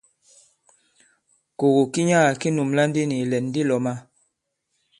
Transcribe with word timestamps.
Kògò 1.59 1.81
ki 1.93 2.01
nyaga 2.07 2.31
ki 2.41 2.49
nùmblà 2.51 2.83
ndi 2.87 3.01
nì 3.09 3.15
ìlɛ̀n 3.23 3.45
di 3.53 3.61
lɔ̄mā. 3.69 3.93